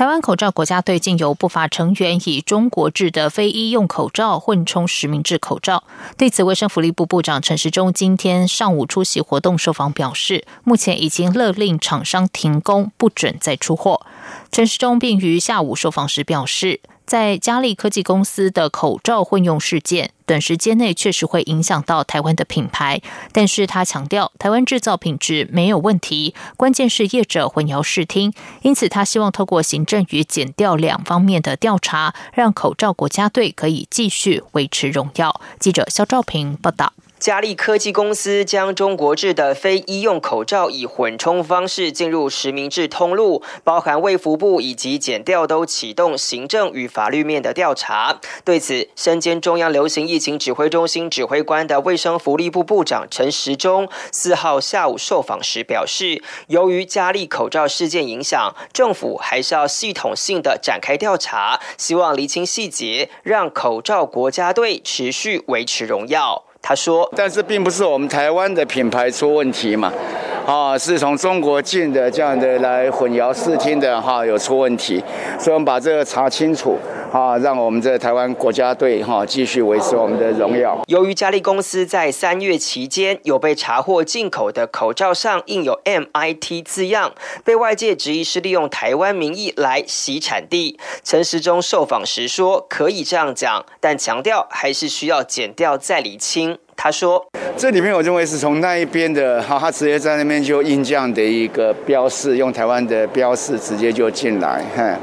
[0.00, 5.84] 台湾口罩国家队竟有不法成员以中国制的非医用口罩混充实名制口罩。
[6.16, 14.00] 对此，卫生福利部部长陈时中今天上午出席活动受访表示，目前已经勒令厂商停工，不准再出货。
[14.50, 16.80] 陈时中并于下午受访时表示。
[17.10, 28.32] 在嘉利科技公司的口罩混用事件，短时间内确实会影响到台湾的品牌，但是他强调台湾制造品质没有问题，关键是业者混淆视听，
[28.62, 35.40] 因此他希望透过行政与检调两方面的调查，让口罩国家队可以继续维持荣耀。
[35.58, 36.92] 记者肖兆平报道。
[37.20, 48.18] 嘉利科技公司将中国制的非医用口罩以混充方式进入实名制通路，包含卫福部以及检调都启动行政与法律面的调查。
[48.42, 66.46] 对此，身兼中央流行疫情指挥中心指挥官的卫生福利部部长陈时中四号下午受访时表示，由于嘉利口罩事件影响，政府还是要系统性的展开调查，希望厘清细节，让口罩国家队持续维持荣耀。
[66.62, 69.92] 他说：“但是并不是我们台湾的品牌出问题嘛，
[70.46, 75.02] 啊，是从中国进的这样的来混淆视听的哈，有出问题，
[75.38, 76.78] 所以我们把这个查清楚。”
[77.12, 80.80] 啊，让我们在台湾国家队哈继续维持我们的荣耀。
[80.86, 87.12] 由于嘉利公司在三月期间有被查获进口的口罩上印有 MIT 字样，
[87.44, 90.78] 被外界质疑是利用台湾名义来洗产地。
[91.02, 96.56] 陈时中受访时说，可以这样讲，但强调还是需要剪掉再理清。
[96.76, 104.96] 他说，这里面我认为是从那一边的哈，他直接在那边就印这样的一个标示，用台湾的标示直接就进来，哈。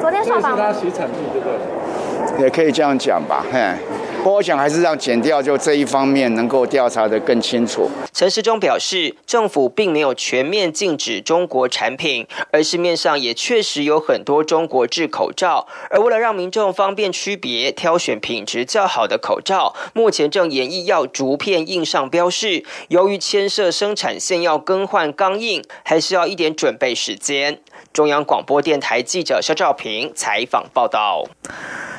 [0.00, 2.44] 昨天上访，他洗产地，对不对？
[2.44, 3.72] 也可以这样讲吧，嘿。
[4.18, 7.88] 不过我想还是让减掉就这一方面能够调查的更清楚。
[8.12, 15.68] 陈时中表示，政府并没有全面禁止中国产品，而市面上也确实有很多中国制口罩。
[15.90, 22.64] 而为了让民众方便区别、挑选品质较好的口罩，目前正演绎要逐片印上标示。
[22.88, 27.60] 由于牵涉生产线要更换钢印，还是要一点准备时间。
[27.96, 31.24] 中央广播电台记者肖兆平采访报道。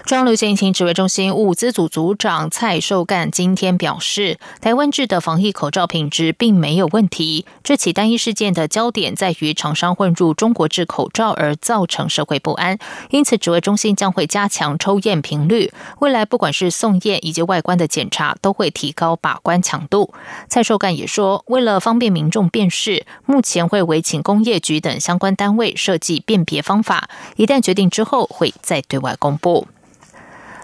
[0.05, 7.45] 中央流行疫情指挥中心物资组组长蔡寿干今天表示，台湾制的防疫口罩品质并没有问题。
[7.61, 12.77] 这起单一事件的焦点在于厂商混入中国制口罩而造成社会不安，
[13.09, 15.73] 因此指挥中心将会加强抽验频率。
[15.99, 20.13] 未来不管是送验以及外观的检查，都会提高把关强度。
[20.47, 25.75] 蔡寿干也说，为了方便民众辨识，目前会委请工业局等相关单位。
[25.87, 29.69] 设计辨别方法，一旦决定之后，会再对外公布。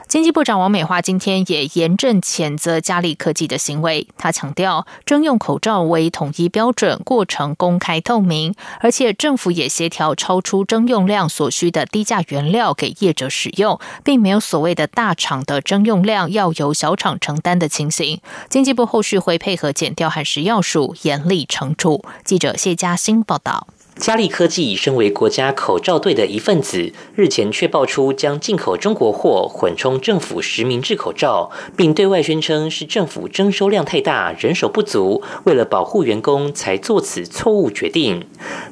[0.05, 4.05] 经济部长王美花今天也严正谴责嘉利科技的行为。
[4.17, 18.19] 他强调，征用口罩为统一标准，过程公开透明，而且政府也协调超出征用量所需的低价原料给业者使用，并没有所谓的大厂的征用量要由小厂承担的情形。
[18.49, 22.03] 经济部后续会配合检调和食药署严厉惩处。
[22.25, 23.67] 记者谢嘉欣报道。
[23.97, 38.25] 嘉利科技身为国家口罩队的一份子，日前却爆出将进口中国货混充政府实名制口罩，并对外宣称是政府征收量太大，人手不足，为了保护员工才做此错误决定。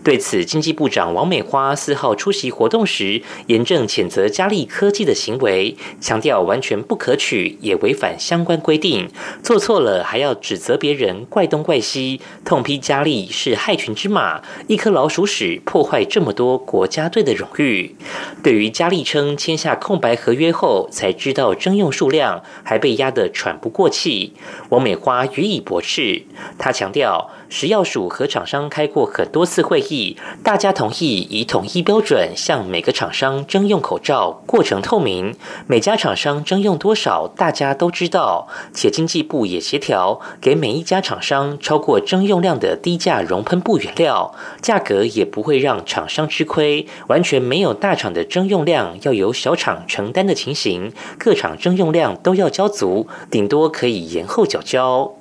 [0.03, 9.07] 对此，经济部长王美花四号出席活动时，严正谴责嘉利科技的行为，强调完全不可取，也违反相关规定。
[9.43, 15.10] 做错了还要指责别人，怪东怪西，痛批嘉利是害群之马，一颗老。
[15.11, 17.95] 鼠屎破坏这么多国家队的荣誉。
[18.41, 24.33] 对于佳丽称签下空白合约后才知道征用数量，还被压得喘不过气，
[24.69, 26.23] 王美花予以驳斥。
[26.57, 27.29] 他强调。
[27.53, 35.35] 食药署和厂商开过很多次会议，大家同意以统一标准向每个厂商征用口罩，过程透明，
[35.67, 55.13] 每家厂商征用多少大家都知道，且经济部也协调给每一家厂商超过征用量的低价熔喷布原料，价格也不会让厂商吃亏，完全没有大厂的征用量要由小厂承担的情形，各厂征用量都要交足，顶多可以延后缴交。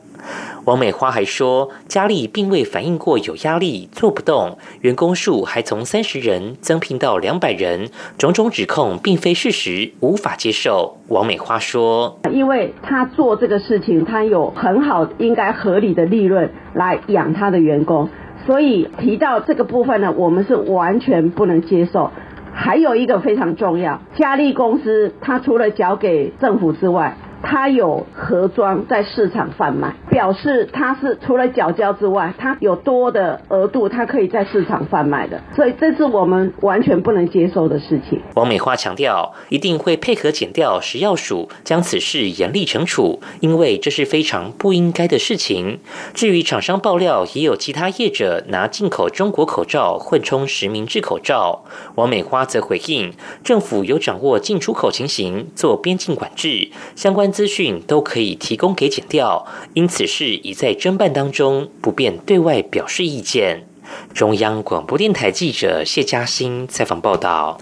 [0.67, 7.89] 王美花还说，佳丽并未反映过有压力、做不动，员工数还从三十人增聘到两百人，
[8.19, 10.99] 种种指控并非事实，无法接受。
[11.09, 18.07] 王美花说：“因为他做这个事情，他有很好、应该合理的利润来养他的员工，
[18.47, 22.11] 所以提到这个部分呢，我们是完全不能接受。
[22.53, 38.21] 还有一个非常重要，佳丽公司，它除了缴给政府之外。”他有盒装在市场贩卖，表示他是除了缴交之外，他有多的额度，他可以在市场贩卖的，所以这是我们完全不能接受的事情。
[38.35, 45.81] 王美花强调，一定会配合检调食药署，将此事严厉惩处，因为这是非常不应该的事情。
[46.13, 51.65] 至于厂商爆料，也有其他业者拿进口中国口罩混充实名制口罩，
[51.95, 53.13] 王美花则回应，
[53.43, 57.30] 政府有掌握进出口情形，做边境管制，相关。
[57.31, 63.67] 资讯都可以提供给检调，因此事已在侦办当中，不便对外表示意见。
[64.15, 67.59] 中央广播电台记者谢嘉欣采访报道。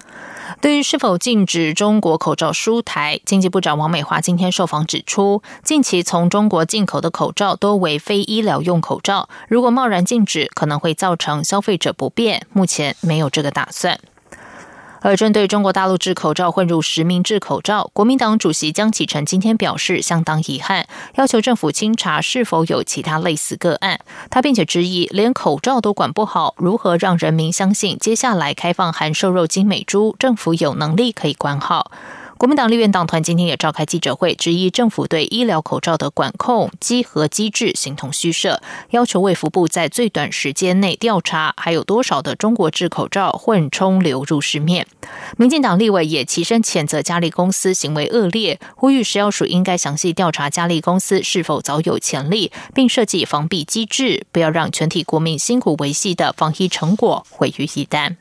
[0.61, 14.01] 对于是否禁止中国口罩输台，经济部长王美华今天受访指出，近期从中国进口的口罩多为非医疗用口罩，如果贸然禁止，可能会造成消费者不便，目前没有这个打算。
[15.01, 24.01] 而针对中国大陆制口罩混入实名制口罩，国民党主席江启臣今天表示相当遗憾，要求政府清查是否有其他类似个案。
[24.31, 31.91] 他并且质疑，连口罩都管不好，如何让人民相信接下来开放含瘦肉精美猪，政府有能力可以管好？
[32.39, 44.87] 国民党立院党团今天也召开记者会，质疑政府对医疗口罩的管控稽核机制形同虚设，要求卫福部在最短时间内调查还有多少的中国制口罩混充流入市面。
[45.37, 58.15] 民进党立委也齐声谴责嘉利公司行为恶劣，呼吁食药署应该详细调查嘉利公司是否早有潜力，并设计防弊机制，不要让全体国民辛苦维系的防疫成果毁于一旦。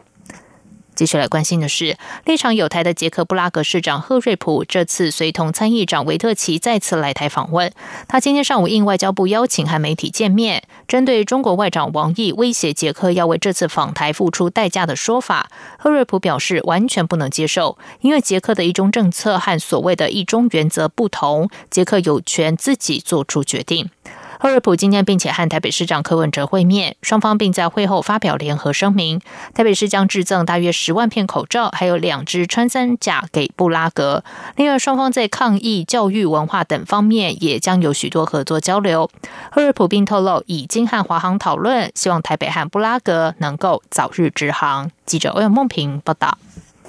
[0.97, 1.95] 继续来关心的是，
[2.25, 7.71] 立场有台的捷克布拉格市长赫瑞普这次随同参议长维特奇再次来台访问。
[8.07, 23.91] 他今天上午应外交部邀请和媒体见面，针对中国外长王毅威胁捷克要为这次访台付出代价的说法，赫瑞普表示完全不能接受，因为捷克的一中政策和所谓的一中原则不同，捷克有权自己做出决定。
[24.39, 29.19] 赫瑞普今天并且和台北市长柯文哲会面，双方并在会后发表联合声明。
[29.55, 34.23] 台北市将致赠大约十万片口罩，还有两支穿山甲给布拉格。
[34.55, 39.09] 另外，双方在抗疫、教育、文化等方面也将有许多合作交流。
[39.51, 44.91] 赫瑞普并透露，已经和华航讨论，希望台北和布拉格能够早日直航。
[45.05, 46.37] 记者欧阳梦平报道。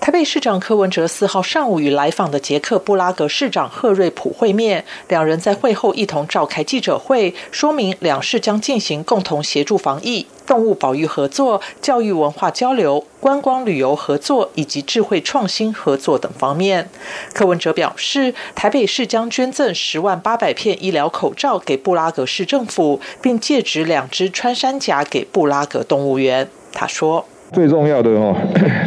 [0.00, 16.88] 台北市长柯文哲四号上午与来访的捷克布拉格市长赫瑞普会面，两人在会后一同召开记者会，说明两市将进行共同协助防疫、动物保育合作、教育文化交流、观光旅游合作以及智慧创新合作等方面。
[17.34, 26.48] 柯文哲表示，台北市将捐赠十万八百片医疗口罩给布拉格市政府，并借指两只穿山甲给布拉格动物园。
[26.72, 27.26] 他说。
[27.50, 28.34] 最重要的哦，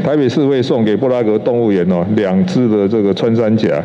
[0.03, 3.83] 台北市会送给布拉格动物园哦两只的这个穿山甲，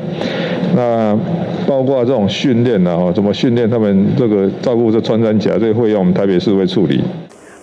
[0.74, 1.18] 那
[1.66, 7.02] 包括这种训练呢哦，怎么训练他们这个照顾这穿山甲，这个费用我们台北市会处理。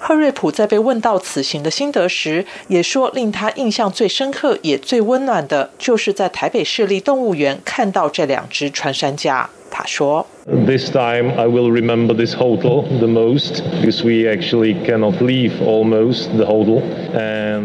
[0.05, 9.50] 赫瑞普在被问到此行的心得时，也说令他印象最深刻也最温暖的，就是在台北市立动物园看到这两只穿山甲。
[9.71, 10.27] 他说。
[10.45, 16.43] This time I will remember this hotel the most because we actually cannot leave almost the
[16.43, 16.81] hotel.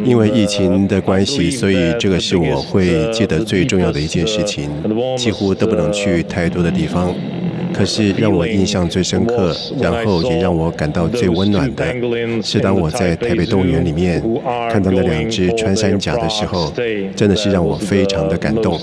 [0.04, 4.70] 因为疫情的关系，所以这个是我会记得最重要的一件事情。
[5.16, 7.12] 几乎都不能去太多的地方。
[7.72, 14.22] 可是让我印象最深刻，然后也让我感到最温暖的，是当我在台北动物园里面
[14.70, 16.72] 看到那两只穿山甲的时候，
[17.14, 18.78] 真的是让我非常的感动。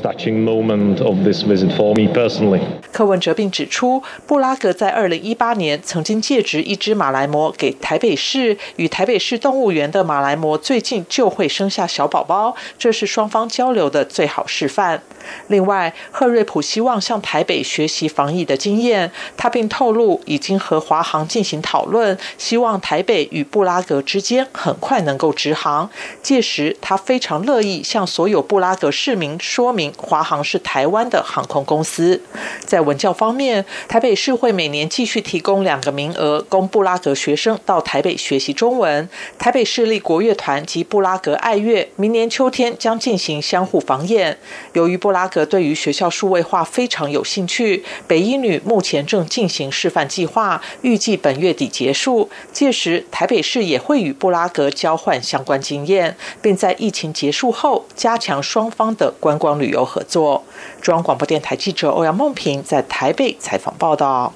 [2.91, 15.01] 柯文哲并指出，布拉格在二零一八年曾经借植一只马来貘给台北市，与台北市动物园的马来貘最近就会生下小宝宝，这是双方交流的最好示范。
[15.47, 19.11] 另外，赫瑞普希望向台北学习防疫的经验。
[19.37, 25.89] 他并透露，已经和华航进行讨论，希望台北与布拉格之间很快能够直航。
[26.21, 32.21] 届时，他非常乐意向所有布拉格市民说明，华航是台湾的航空公司。
[32.65, 39.07] 在文教方面，台北市会每年继续提供两个名额，供布拉格学生到台北学习中文。
[39.37, 44.37] 台北市立国乐团及布拉格爱乐明年秋天将进行相互访演。
[44.73, 52.29] 由于布拉格对于学校数位化非常有兴趣，北一女目前正进行示范计划，预计本月底结束。
[52.51, 60.43] 届时，台北市也会与布拉格交换相关经验，并在疫情结束后加强双方的观光旅游合作。
[60.81, 64.33] 中央广播电台记者欧阳梦平在台北采访报道。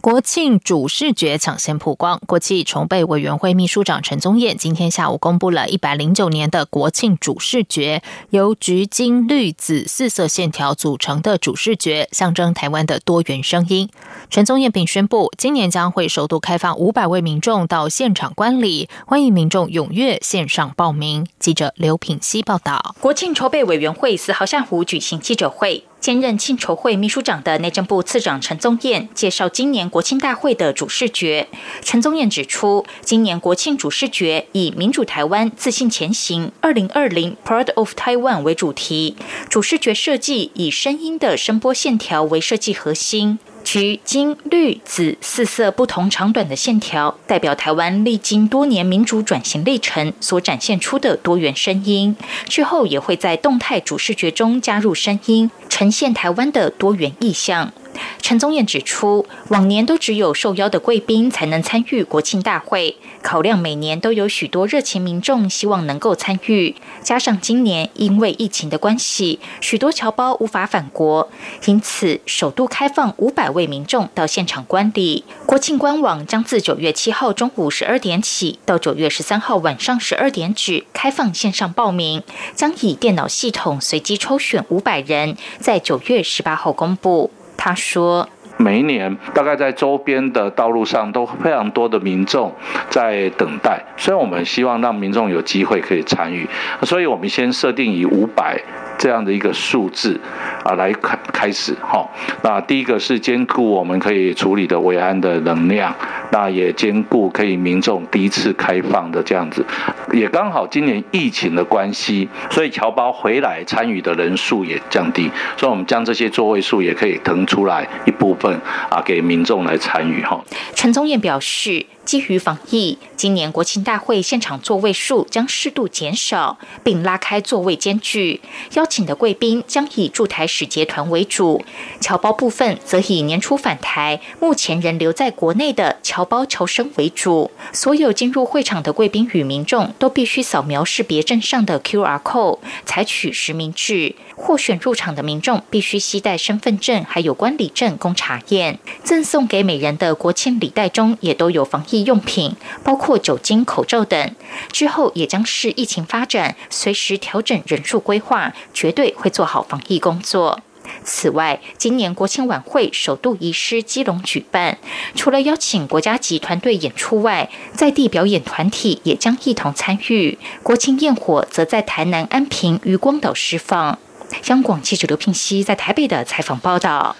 [0.00, 13.90] 国庆主视觉抢先曝光，国际筹备委员会秘书长陈宗彦今天下午公布了一百零九年的国庆主视觉，由橘、金、绿、紫四色线条组成的主视觉，象征台湾的多元声音。
[14.30, 21.26] 陈宗彦并宣布，今年将会首度开放五百位民众到现场观礼，欢迎民众踊跃线上报名。
[21.38, 22.94] 记者刘品希报道。
[23.00, 25.84] 国庆筹备委员会四号下午举行记者会。
[26.00, 31.46] 兼任庆筹会秘书长的内政部次长陈宗彦介绍今年国庆大会的主视觉。
[31.82, 39.16] 陈宗彦指出，今年国庆主视觉以“民主台湾自信前行 ”（2020 Proud of Taiwan） 为主题，
[39.50, 43.38] 主视觉设计以声音的声波线条为设计核心。
[43.62, 52.16] 橘、金、绿、紫四色不同长短的线条，代表台湾历经多年民主转型历程所展现出的多元声音。
[52.48, 57.72] 之后也会在动态主视觉中加入声音，呈现台湾的多元意象。
[58.20, 71.28] 陈宗彦指出，往年都只有受邀的贵宾才能参与国庆大会，考量每年都有许多热情民众希望能够参与，加上今年因为疫情的关系，许多侨胞无法返国，
[71.66, 75.24] 因此首度开放五百位民众到现场观礼。
[75.46, 82.22] 国庆官网将自九月七号中午十二点起到九月十三号晚上十二点止开放线上报名，
[82.54, 87.30] 将以电脑系统随机抽选五百人，在九月十八号公布。
[87.62, 88.26] 他说
[88.56, 92.50] ：“每一年大概在周边的道路上都非常多的民众
[92.88, 96.48] 在等待，所以我们希望让民众有机会可以参与，
[96.84, 98.58] 所以我们先设定以五百。”
[99.00, 100.20] 这样的一个数字
[100.62, 102.06] 啊，来开开始哈。
[102.42, 105.94] 那第一个是兼顾我们可以处理的维安的能量，
[106.30, 109.64] 那也兼顾可以民众第一次开放的这样子，
[110.12, 118.52] 也刚好今年疫情的关系，所以侨胞回来参与的人数也降低，所以我们将这些座位数也可以腾出来一部分
[118.90, 120.38] 啊，给民众来参与哈。
[120.74, 121.86] 陈宗彦表示。
[122.04, 128.40] 基于防疫，今年国庆大会现场座位数将适度减少，并拉开座位间距。
[128.74, 131.64] 邀请的贵宾将以驻台使节团为主，
[132.00, 137.50] 侨胞部分则以年初返台、目前仍留在国内的侨胞侨生为主。
[137.72, 144.16] 所有进入会场的贵宾与民众都必须扫描识别证上的 QR code，采取实名制。
[144.34, 148.78] 获选入场的民众必须携带身份证，还有观礼证供查验。
[149.04, 154.34] 赠送给每人的国庆礼袋中也都有防疫用品，包括酒精、口罩等。
[154.72, 160.60] 之后也将视疫情发展，随时调整人数规划，绝对会做好防疫工作。
[161.04, 164.76] 此外，今年国庆晚会首度移师基隆举办，
[165.14, 170.36] 除了邀请国家级团队演出外，在地表演团体也将一同参与。
[170.62, 173.98] 国庆焰火则在台南安平渔光岛释放。
[174.46, 177.14] 央广记者刘聘熙在台北的采访报道。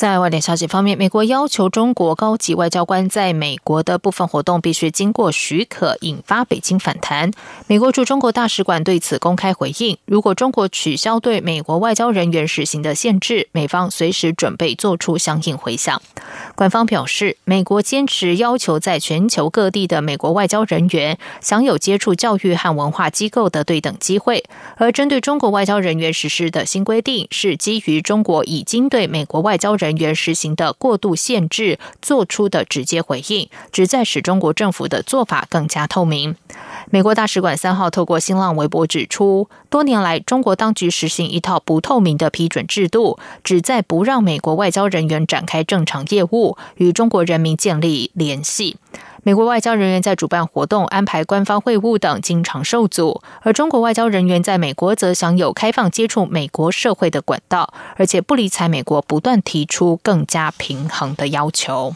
[0.00, 7.30] 在外电消息方面，美国要求中国高级外交官在美国的部分活动必须经过许可，引发北京反弹。
[7.66, 16.00] 美国驻中国大使馆对此公开回应：如果中国取消对美国外交人员实行的限制，美方随时准备做出相应回响。
[16.54, 24.44] 官方表示，美国坚持要求在全球各地的美国外交人员享有接触教育和文化机构的对等机会，
[24.76, 29.89] 而针对中国外交人员实施的新规定，是基于中国已经对美国外交人。
[29.90, 36.36] 人员实行的过度限制做出的直接回应，旨在使中国政府的做法更加透明。
[36.90, 48.76] 美国大使馆三号透过新浪微博指出，多年来中国当局实行一套不透明的批准制度，旨在不让美国外交人员展开正常业务，与中国人民建立联系。
[49.22, 61.94] 美国外交人员在主办活动、安排官方会晤等经常受阻，而中国外交人员在美国则享有开放接触美国社会的管道，而且不理睬美国不断提出更加平衡的要求。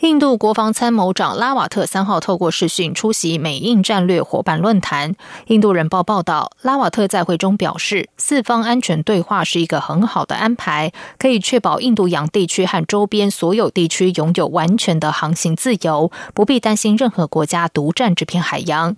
[0.00, 5.16] 印度国防参谋长拉瓦特三号透过视讯出席美印战略伙伴论坛。
[5.48, 18.96] 印度人报报道，拉瓦特在会中表示，四方安全对话是一个很好的安排，可以确保印度洋地区和周边所有地区拥有完全的航行自由，不必担心任何国家独占这片海洋。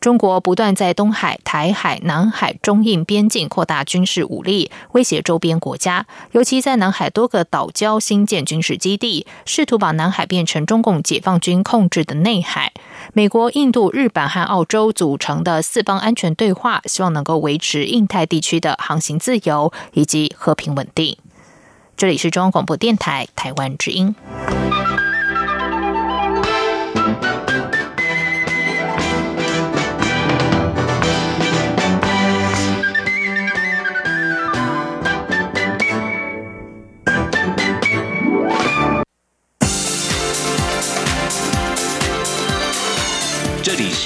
[0.00, 12.72] 中国不断在东海、台海、南海、中印边境扩大军事武力，威胁周边国家，尤其在南海多个岛礁新建军事基地，试图把南海变成中共解放军控制的内海。
[13.12, 21.16] 美国、印度、日本和澳洲组成的四方安全对话，希望能够维持印太地区的航行自由以及和平稳定。
[21.96, 24.14] 这里是中央广播电台台湾之音。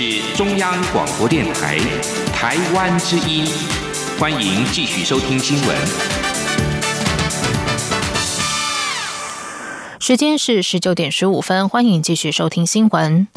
[0.03, 1.79] 是中央广播电台
[2.35, 3.47] 台湾之音，
[4.19, 5.77] 欢迎继续收听新闻。
[10.01, 13.29] 时间是十九点十五分，欢迎继续收听新闻。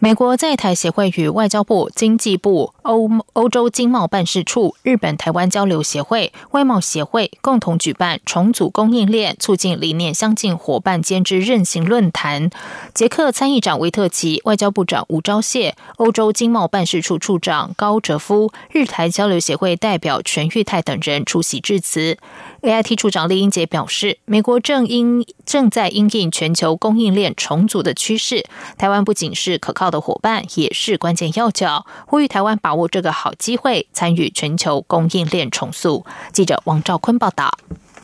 [0.00, 12.50] 美国在台协会与外交部、经济部、欧欧洲经贸办事处、日本台湾交流协会、外贸协会共同举办重组供应链、促进理念相近伙伴间之韧性论坛。
[12.94, 22.18] 捷克参议长维特奇、外交部长吴钊燮、欧洲经贸办事处处长高哲夫、日台交流协会代表全玉泰等人出席致辞。
[22.62, 28.44] AIT 处长厉英杰表示，美国正因正在因应全球供应链重组的趋势，
[28.78, 31.84] 台湾不仅是可靠的伙伴，也是关键要角。
[32.06, 36.06] 呼吁台湾把把握这个好机会，参与全球供应链重塑。
[36.32, 37.52] 记者王兆坤报道。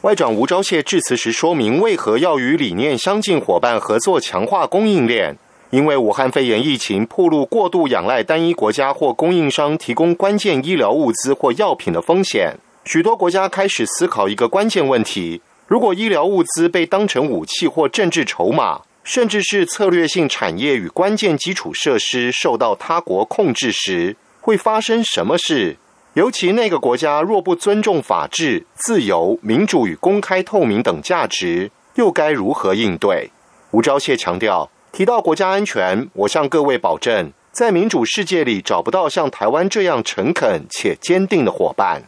[0.02, 5.38] 外长吴钊燮致辞时说明，为何要与理念相近伙伴合作，强化供应链？
[5.70, 12.54] 因为武汉肺炎疫情暴露过度仰赖单一国家或供应商提供关键医疗物资或药品的风险。
[12.84, 24.14] 许多国家开始思考一个关键问题：如果医疗物资被当成武器或政治筹码，甚至是策略性产业与关键基础设施受到他国控制时，
[24.48, 25.76] 会发生什么事？
[26.14, 33.30] 尤其那个国家若不尊重法治、自由、民主与公开透明等价值，又该如何应对？
[33.72, 42.04] 吴钊燮强调，提到国家安全，我向各位保证，在民主世界里找不到像台湾这样诚恳且坚定的伙伴。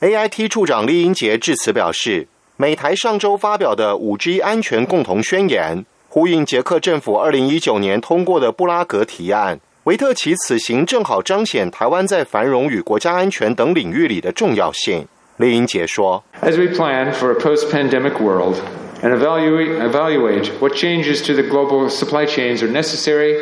[0.00, 2.26] AIT 处长厉英杰致辞表示，
[2.56, 9.60] 美台上周发表的五 G 安全共同宣言，呼应捷克政府二零一九年通过的布拉格提案。
[9.85, 15.07] 维特奇此行正好彰显台湾在繁荣与国家安全等领域里的重要性。
[15.37, 18.57] 厉英杰说：“As we plan for a post-pandemic world
[19.01, 23.35] and evaluate evaluate what changes to the global supply chains are necessary,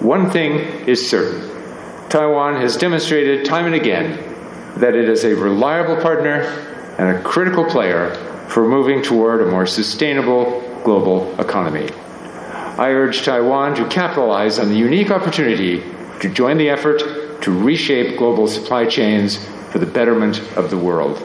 [0.00, 1.40] one thing is certain:
[2.08, 4.34] Taiwan has demonstrated time and again.”
[4.76, 6.42] that it is a reliable partner
[6.98, 8.14] and a critical player
[8.48, 11.88] for moving toward a more sustainable global economy.
[12.79, 15.81] I urge Taiwan to capitalize on the unique opportunity
[16.21, 17.03] to join the effort
[17.41, 19.37] to reshape global supply chains
[19.69, 21.17] for the betterment of the world.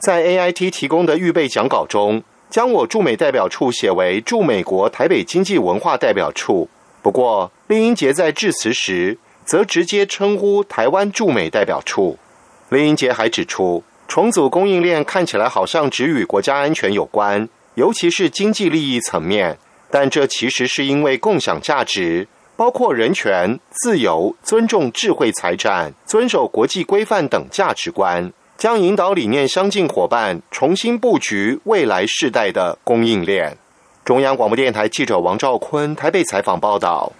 [0.00, 6.68] 在 AIT 提供的预备讲稿中，将我驻美代表处写为驻美国台北经济文化代表处。
[7.02, 12.18] 不过，林英杰在致辞时则直接称呼台湾驻美代表处。
[12.70, 19.56] 林英杰还指出，重组供应链看起来好像只与国家安全有关，尤其是经济利益层面，
[19.90, 33.56] 但这其实是因为共享价值，包括人权、自由、尊重智慧财产、遵守国际规范等价值观，将引导理念相近伙伴重新布局未来世代的供应链。
[34.04, 37.12] 中央广播电台记者王兆坤台北采访报道。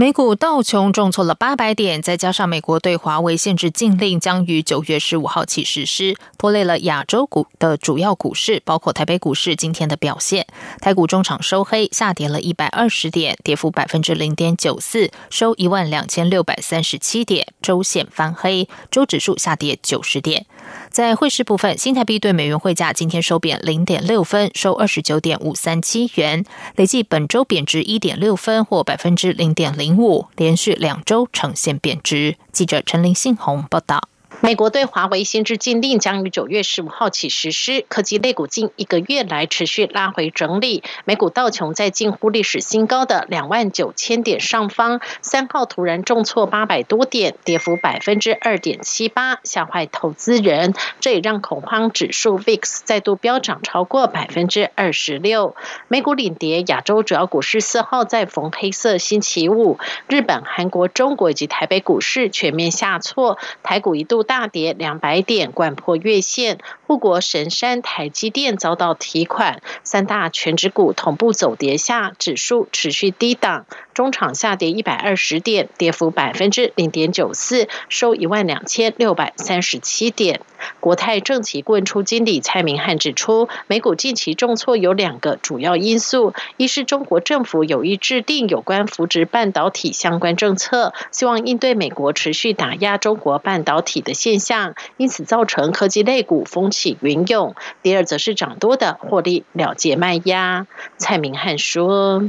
[0.00, 10.46] 美股道琼重挫了八百点，再加上美国对华为限制禁令将于九月十五号起实施，拖累了亚洲股的主要股市，包括台北股市今天的表现。
[10.80, 20.46] 台股中场收黑，下跌了一百二十点，跌幅百分之零点九四，收一万两千六百三十七点，周线翻黑，周指数下跌九十点。
[20.90, 26.44] 在汇市部分，新台币对美元汇价今天收贬零点六分，收二十九点五三七元，
[26.76, 32.36] 累计本周贬值一点六分，或百分之零点零五，连续两周呈现贬值。
[32.52, 34.09] 记者陈林信宏报道。
[34.42, 40.82] 美国对华为限制禁令将于九月十五号起实施，科技类股近一个月来持续拉回整理。
[41.04, 50.72] 美股道琼在近乎历史新高的两万九千点上方，三号突然重挫八百多点，跌幅百分之二点七八，吓坏投资人。
[51.00, 55.54] 这也让恐慌指数 VIX 再度飙涨超过百分之二十六。
[55.86, 64.24] 美股领跌，亚洲主要股市四号再逢黑色星期五，日本、韩国、中国以及台北股市全面下挫，台股一度。
[64.30, 66.58] 大跌两百点，贯破月线。
[66.86, 80.40] 护国神山台积电遭到提款，三大全指股同步走跌下，指数持续低档，中场下跌一百二十点，跌幅百分之零点九四，收一万两千六百三十七点。
[80.78, 94.19] 国泰正奇问出经理蔡明汉指出，美股近期重挫有两个主要因素，一是中国政府有意制定有关扶植半导体相关政策，希望应对美国持续打压中国半导体的。
[94.20, 97.54] 现象，因此造成科技类股风起云涌。
[97.82, 100.66] 第二则是涨多的获利了结卖压。
[100.98, 102.24] 蔡明汉说。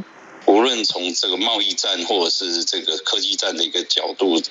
[0.46, 4.42] 无论从这个贸易战或者是这个科技战的一个角度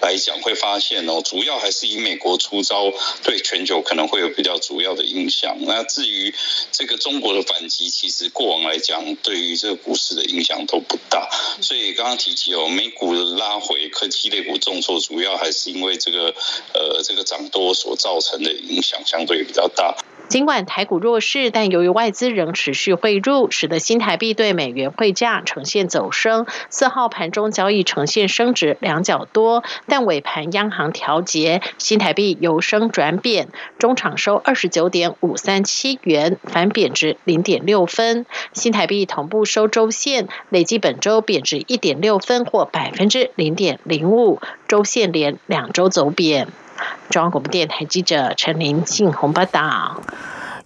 [0.00, 5.56] 来讲，会发现哦，主要还是以美国出招，对全球可能会有比较主要的影响。
[5.62, 6.34] 那至于
[6.70, 11.28] 这个中国的反击，其实过往来讲，对于这个股市的影响都不大。
[11.60, 16.34] 所以刚刚提及哦，美股的拉回，科技类股重挫，主要还是因为这个
[16.74, 19.96] 呃这个涨多所造成的影响相对比较大。
[20.28, 26.46] 尽管台股弱势，但由于外资仍持续汇入，使得新台币对美元汇价呈现走升。
[26.68, 38.26] 四号盘中交易呈现升值两角多，但尾盘央行调节，新台币由升转贬，中场收二十九点五三七元，反贬值零点六分。
[38.52, 46.48] 新台币同步收周线，累计本周贬值一点六分或百分之零点零五，周线连两周走贬。
[47.10, 50.02] 中央广播电台记者陈林信宏报道。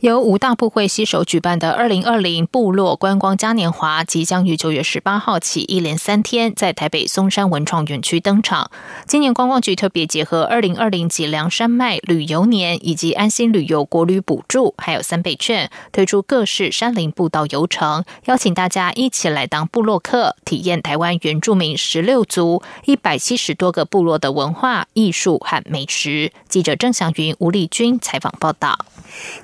[0.03, 8.69] 由五大部会携手举办的二零二零部落观光嘉年华，即将于九月十八号起一连三天在台北松山文创园区登场。
[9.07, 26.33] 今年观光局特别结合二零二零脊梁山脉旅游年以及安心旅游国旅补助，还有三倍券，推出各式山林步道游程，邀请大家一起来当部落客，体验台湾原住民十六族一百七十多个部落的文化艺术和美食。
[26.49, 28.77] 记者郑祥云、吴丽君采访报道。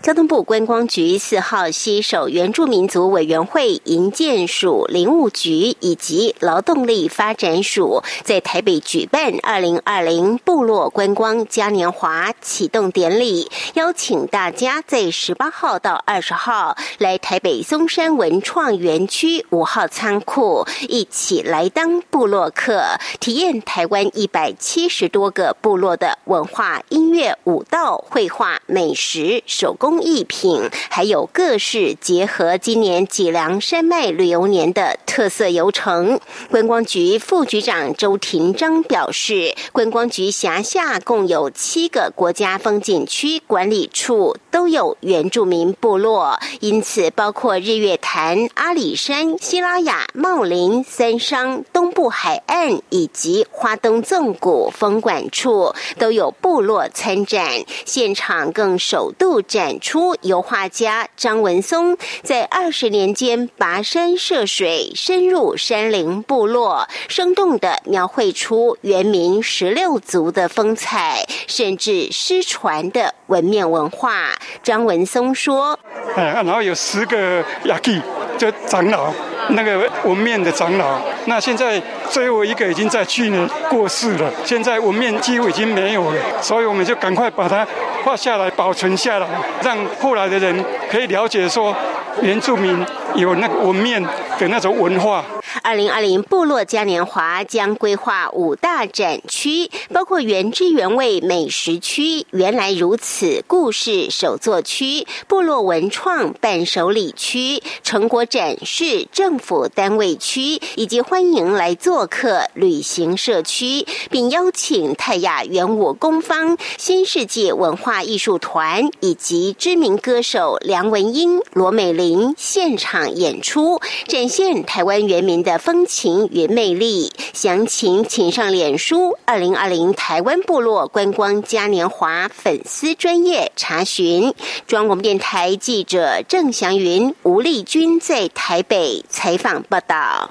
[0.02, 22.82] 交通部观光局四号携手原住民族委员会、营建署、林务局以及劳动力发展署，在台北举办二零二零部落观光嘉年华启动典礼，邀请大家在十八号到二十号来台北松山文创园区五号仓库，一起来当部落客，
[23.20, 29.42] 体验台湾一百七十多个部落的文化、音乐、舞蹈、绘画、美食。
[29.46, 36.20] 手工艺品，品还有各式结合今年脊梁山脉旅游年的特色游程。
[36.48, 57.44] 观光局副局长周廷章表示，观光局辖下共有七个国家风景区管理处都有原住民部落，因此包括日月潭、阿里山、西拉雅、茂林、三商、东部海岸以及花东纵谷风管处都有部落参展，
[57.84, 59.42] 现场更首度。
[59.48, 74.32] 展出油画家张文松在二十年间跋山涉水，深入山林部落，生动的描绘出原民十六族的风采，甚至失传的文面文化。
[74.62, 75.78] 张文松说
[76.14, 78.00] ：“哎，然后有十个雅基，
[78.36, 79.10] 就长老，
[79.50, 81.00] 那个纹面的长老。
[81.24, 87.66] 那现在最后一个已经在去年过世了，现在纹面几乎已经没有了，所以我们就赶快把它。”
[88.04, 89.26] 画下来，保存下来，
[89.62, 91.74] 让后来的人可以了解说，
[92.22, 92.84] 原住民
[93.14, 94.02] 有那个文面
[94.38, 95.24] 的那种文化。
[95.62, 125.38] 二零二零部落嘉年华将规划五大展区，包括原汁原味美食区、原来如此故事手作区、部落文创伴手礼区、成果展示政府单位区，以及欢迎来做客旅行社区，并邀请泰雅原武工坊、新世界文化艺术团以及知名歌手梁文音、罗美玲现场演出，展现台湾原民。
[125.42, 134.34] 的风情与魅力，详情请上脸书二零二零台湾部落观光嘉年华粉丝专业查询。
[134.66, 140.30] 中央广播电台记者郑祥云、吴丽君在台北采访报道。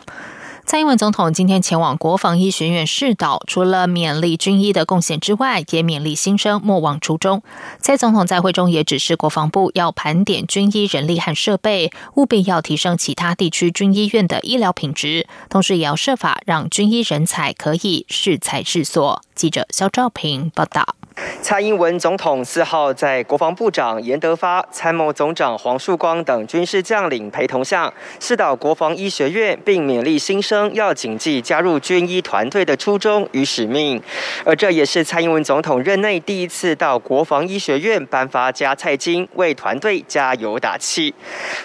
[0.67, 7.41] 蔡英文总统今天前往国防医学院试导，除了勉励军医的贡献之外，也勉励新生莫忘初衷。
[7.79, 19.21] 蔡总统在会中也指示国防部要盘点军医人力和设备，务必要提升其他地区军医院的医疗品质，同时也要设法让军医人才可以适才适所。
[19.33, 20.97] 记者肖兆平报道。
[21.41, 33.99] 蔡英文总统四号在国防部长严德发、参谋总长黄树光等军事将领陪同下，试导国防医学院，并勉励新生要谨记加入军医团队的初衷与使命。
[34.45, 41.15] 而这也是蔡英文总统任内第一次到国防医学院颁发加菜金，为团队加油打气。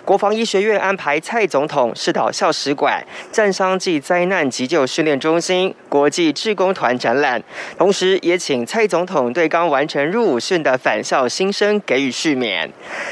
[0.04, 7.42] 国防医学院安排蔡总统试导校史馆、战伤暨灾难急救训练中心、国际志工团展览，
[7.76, 9.41] 同时也请蔡总统对。
[9.42, 12.70] 对刚完成入伍训的返校新生给予续免。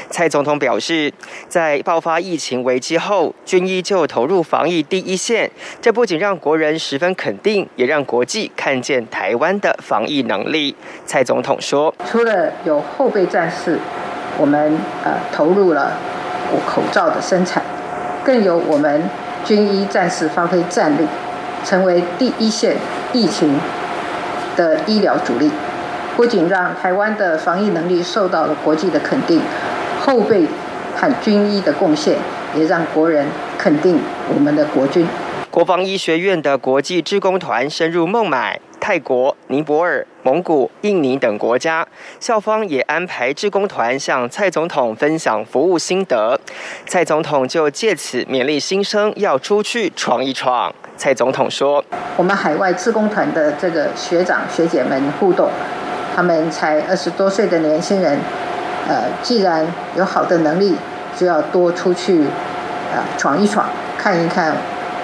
[0.09, 1.11] 蔡总统表示，
[1.49, 10.73] 在爆发疫情危机后，军医就投入防疫第一线，这不仅让国人十分肯定，也让国际看见台湾的防疫能力。
[11.05, 13.77] 蔡总统说：“除了有后备战士，
[14.37, 15.97] 我们呃投入了
[16.65, 17.61] 口罩的生产，
[18.23, 19.03] 更有我们
[19.43, 21.05] 军医战士发挥战力，
[21.65, 22.77] 成为第一线
[23.11, 23.59] 疫情
[24.55, 25.51] 的医疗主力。
[26.15, 29.41] 不仅让台湾的防疫能力受到了国际的肯定，
[29.99, 30.45] 后备
[30.95, 32.17] 和军医的贡献
[32.55, 33.99] 也让国人肯定
[34.33, 35.07] 我们的国军。
[35.49, 41.87] 国防医学院的国际职工团深入孟买。”泰国、尼泊尔、蒙古、印尼等国家
[42.19, 46.39] 校方也安排志工团向蔡总统分享服务心得，
[46.87, 50.73] 蔡总统就借此勉励新生要出去闯一闯。
[50.97, 51.85] 蔡总统说
[52.17, 55.51] ：“我们海外志工团的这个学长学姐们互动，
[56.15, 58.19] 他们才二十多岁的年轻人，
[58.87, 60.75] 呃，既然有好的能力，
[61.17, 62.25] 就要多出去，
[62.93, 64.55] 呃，闯一闯，看一看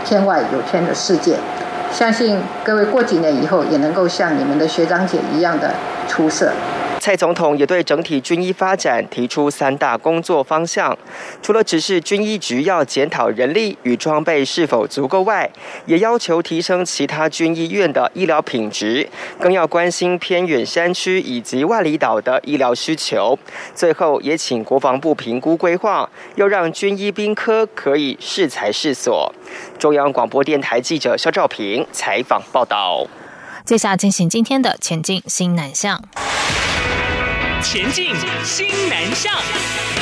[0.03, 1.37] 天外有天的世界。”
[1.89, 5.71] 相信各位过几年以后也能够像你们的学长姐一样的
[6.07, 6.51] 出色。
[7.07, 10.93] 蔡总统也对整体军医发展提出三大工作方向，
[11.41, 15.49] 除了指示军医局要检讨人力与装备是否足够外，
[15.85, 19.07] 也要求提升其他军医院的医疗品质，
[19.39, 23.39] 更要关心偏远山区以及外里岛的医疗需求。
[23.73, 29.33] 最后也请国防部评估规划，要让军医兵科可以适才适所。
[29.79, 33.07] 中央广播电台记者肖兆平采访报道。
[33.63, 36.03] 接下进行今天的前进新南向。
[37.61, 39.96] 前进新南向。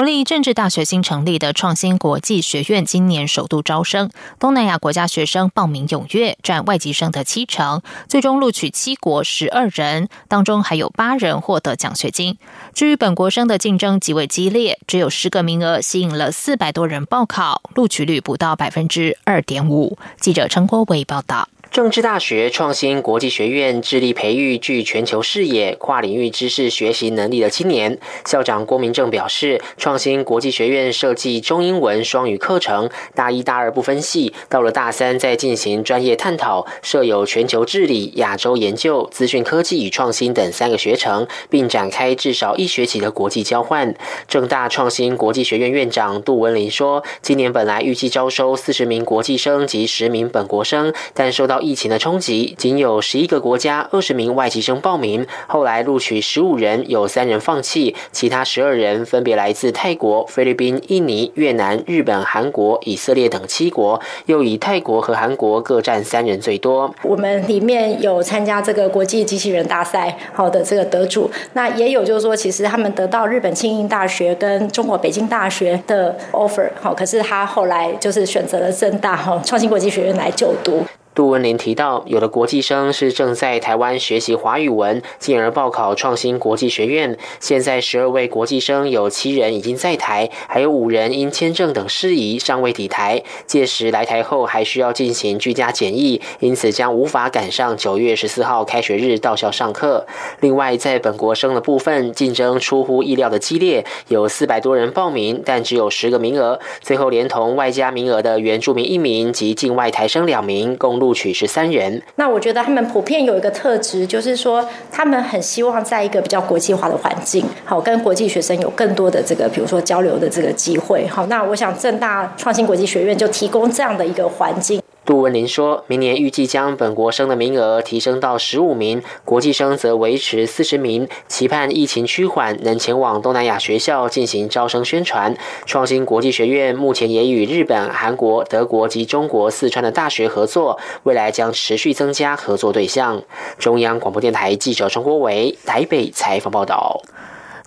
[0.00, 4.08] 国立政治大学新成立的创新国际学院今年首度招生，
[4.38, 12.38] 东南亚国家学生报名踊跃，占外籍生的七成，最终录取七国十二人，当中还有八人获得奖学金。
[12.72, 19.98] 至于本国生的竞争极为激烈，只有十个名额，吸引了四百多人报考，录取率不到百分之二点五。
[20.18, 21.46] 记者陈国伟报道。
[21.70, 27.96] 政治大学创新国际学院致力培育具全球视野、跨领域知识学习能力的青年。
[28.24, 43.94] 校长郭明正表示，创新国际学院设计中英文双语课程，大一、大二不分系，到了大三再进行专业探讨，设有全球治理、亚洲研究、资讯科技与创新等三个学程，并展开至少一学期的国际交换。
[44.26, 66.94] 正大创新国际学院院长杜文林说，今年本来预计招收四十名国际生及十名本国生，但受到疫情的冲击，仅有十一个国家二十名外籍生报名，后来录取十五人，有三人放弃，其他十二人分别来自泰国、菲律宾、印尼、越南、日本、韩国、以色列等七国，又以泰国和韩国各占三人最多。
[67.02, 80.82] 我们里面有参加这个国际机器人大赛好的这个得主，那也有就是说，其实他们得到日本庆应大学跟中国北京大学的 offer，好，可是他后来就是选择了正大哈创新国际学院来就读。
[81.20, 87.18] 杜文林提到，有的国际生是正在台湾学习华语文，进而报考创新国际学院。
[87.38, 93.22] 现在十二位国际生有七人已经在台，还有五人因签证等事宜尚未抵台。
[93.46, 100.06] 届时来台后还需要进行居家检疫，因此将无法赶上九月十四号开学日到校上课。
[100.40, 106.58] 另外，在本国生的部分，竞争出乎意料的激烈，有四百多人报名，但只有十个名额。
[106.80, 111.00] 最后连同外加名额的原住民一名及境外台生两名，共。
[111.00, 112.00] 录录取十三人。
[112.14, 121.04] 那我觉得他们普遍有一个特质，就是说他们很希望在一个比较国际化的环境，好跟国际学生有更多的这个，比如说交流的这个机会。
[121.08, 124.80] 好，那我想正大创新国际学院就提供这样的一个环境。
[125.10, 135.36] 杜文林说，明年预计将本国生的名额提升到十五名，国际生则维持四十名，期盼疫情趋缓，能前往东南亚学校进行招生宣传。
[135.66, 143.20] 创新国际学院目前也与日本、韩国、德国及中国四川的大学合作，未来将持续增加合作对象。
[143.58, 147.02] 中央广播电台记者陈国伟台北采访报道。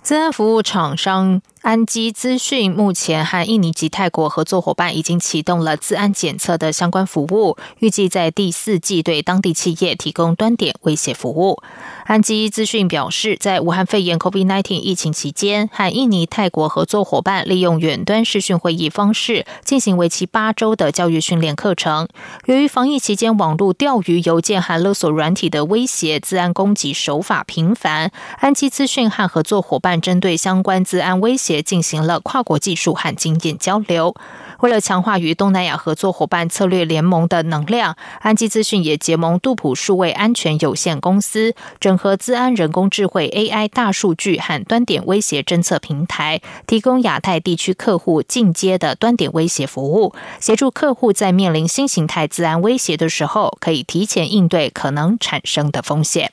[0.00, 1.42] 自安服务厂商。
[1.64, 11.62] 安基资讯目前和印尼及泰国合作伙伴已经启动了自安检测的相关服务，预计在第四季对当地企业提供端点威胁服务。
[12.04, 22.06] 安基资讯表示，在武汉肺炎 （COVID-19） 疫情期间，和印尼、泰国合作伙伴利用远端视讯会议方式进行为期八周的教育训练课程。
[22.44, 31.53] 由于防疫期间网络钓鱼、邮件和勒索软体的威胁，自安攻击手法频繁，安基资讯和合作伙伴针对相关自安威胁。
[31.54, 34.14] 也进行了跨国技术和经验交流。
[34.60, 56.32] 为了强化与东南亚合作伙伴策略联盟的能量，安基资讯也结盟杜普数位安全有限公司，整合资安人工智慧 AI 大数据和端点威胁侦测平台，提供亚太地区客户进阶的端点威胁服务，协助客户在面临新形态资安威胁的时候，可以提前应对可能产生的风险。